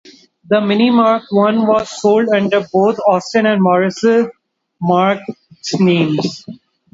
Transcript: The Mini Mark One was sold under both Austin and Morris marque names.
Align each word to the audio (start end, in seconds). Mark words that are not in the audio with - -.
The 0.49 0.59
Mini 0.59 0.89
Mark 0.89 1.25
One 1.29 1.67
was 1.67 1.87
sold 1.87 2.29
under 2.33 2.65
both 2.73 2.97
Austin 3.07 3.45
and 3.45 3.61
Morris 3.61 4.03
marque 4.81 5.21
names. 5.79 6.43